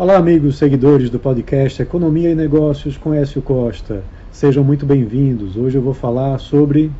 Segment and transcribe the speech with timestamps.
[0.00, 4.02] Olá, amigos seguidores do podcast Economia e Negócios com Écio Costa.
[4.32, 5.58] Sejam muito bem-vindos.
[5.58, 6.90] Hoje eu vou falar sobre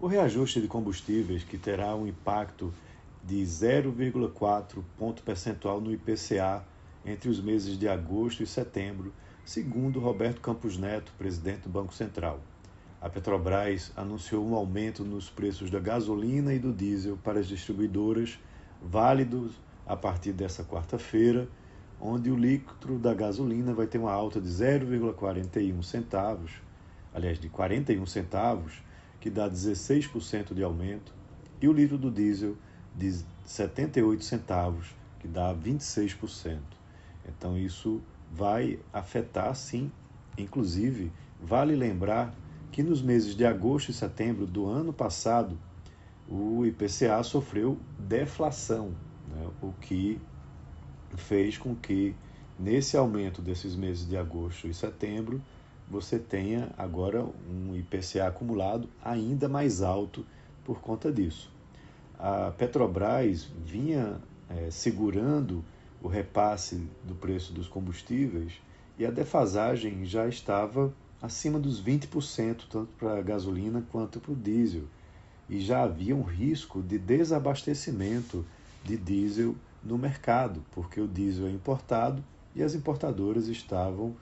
[0.00, 2.74] o reajuste de combustíveis que terá um impacto
[3.22, 6.64] de 0,4 ponto percentual no IPCA
[7.06, 9.12] entre os meses de agosto e setembro,
[9.44, 12.40] segundo Roberto Campos Neto, presidente do Banco Central.
[13.00, 18.36] A Petrobras anunciou um aumento nos preços da gasolina e do diesel para as distribuidoras,
[18.82, 19.52] válidos
[19.90, 21.48] a partir dessa quarta-feira,
[22.00, 26.52] onde o litro da gasolina vai ter uma alta de 0,41 centavos,
[27.12, 28.80] aliás, de 41 centavos,
[29.18, 31.12] que dá 16% de aumento,
[31.60, 32.56] e o litro do diesel
[32.94, 36.60] de 78 centavos, que dá 26%.
[37.28, 39.90] Então isso vai afetar sim,
[40.38, 41.10] inclusive,
[41.42, 42.32] vale lembrar
[42.70, 45.58] que nos meses de agosto e setembro do ano passado,
[46.28, 48.94] o IPCA sofreu deflação,
[49.30, 49.48] né?
[49.62, 50.20] o que
[51.16, 52.14] fez com que,
[52.58, 55.40] nesse aumento desses meses de agosto e setembro,
[55.88, 60.24] você tenha agora um IPCA acumulado ainda mais alto
[60.64, 61.50] por conta disso.
[62.18, 65.64] A Petrobras vinha é, segurando
[66.02, 68.52] o repasse do preço dos combustíveis
[68.98, 74.36] e a defasagem já estava acima dos 20%, tanto para a gasolina quanto para o
[74.36, 74.84] diesel.
[75.48, 78.44] E já havia um risco de desabastecimento
[78.84, 82.22] de diesel no mercado, porque o diesel é importado
[82.54, 84.14] e as importadoras estavam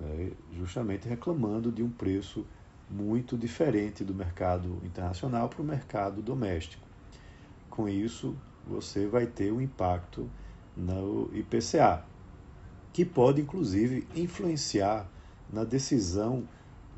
[0.00, 2.46] é, justamente reclamando de um preço
[2.90, 6.84] muito diferente do mercado internacional para o mercado doméstico.
[7.70, 10.28] Com isso, você vai ter um impacto
[10.76, 12.04] no IPCA,
[12.92, 15.08] que pode inclusive influenciar
[15.52, 16.44] na decisão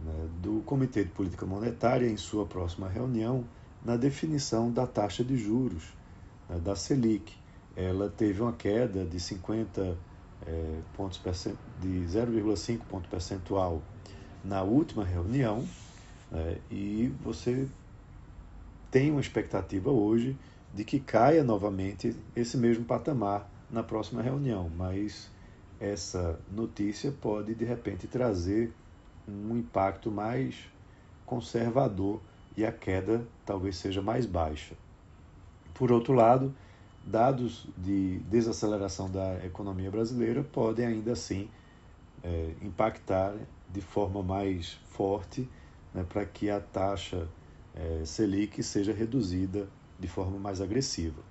[0.05, 3.45] né, do Comitê de Política Monetária em sua próxima reunião
[3.84, 6.05] na definição da taxa de juros né,
[6.48, 7.33] da Selic.
[7.77, 9.97] Ela teve uma queda de 50
[10.47, 11.20] é, pontos
[11.80, 13.83] de 0,5 ponto percentual
[14.44, 15.67] na última reunião
[16.33, 17.68] é, e você
[18.90, 20.36] tem uma expectativa hoje
[20.73, 25.30] de que caia novamente esse mesmo patamar na próxima reunião, mas
[25.80, 28.73] essa notícia pode de repente trazer
[29.28, 30.55] um impacto mais
[31.24, 32.20] conservador
[32.57, 34.74] e a queda talvez seja mais baixa.
[35.77, 36.55] Por outro lado,
[37.05, 41.51] dados de desaceleração da economia brasileira podem ainda assim
[42.25, 43.35] é, impactar
[43.70, 45.47] de forma mais forte
[45.92, 47.29] né, para que a taxa
[47.75, 49.69] é, Selic seja reduzida
[50.01, 51.23] de forma mais agressiva.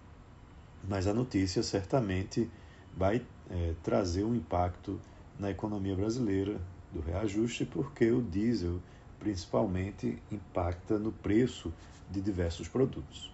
[0.88, 2.48] Mas a notícia certamente
[2.96, 5.02] vai é, trazer um impacto
[5.40, 6.62] na economia brasileira
[6.94, 8.80] do reajuste, porque o diesel
[9.20, 11.74] principalmente impacta no preço
[12.12, 13.34] de diversos produtos.